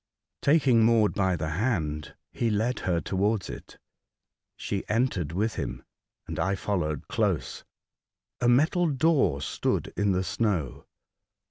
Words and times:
Taking 0.41 0.83
Maud 0.83 1.13
by 1.13 1.35
the 1.35 1.49
hand, 1.49 2.15
he 2.31 2.49
led 2.49 2.79
her 2.79 2.99
towards 3.01 3.51
it. 3.51 3.77
She 4.57 4.83
entered 4.89 5.31
with 5.31 5.57
him, 5.57 5.83
and 6.25 6.39
I 6.39 6.55
followed 6.55 7.07
close. 7.07 7.63
A 8.39 8.49
metal 8.49 8.87
door 8.89 9.41
stood 9.43 9.93
in 9.95 10.11
the 10.11 10.23
snow. 10.23 10.87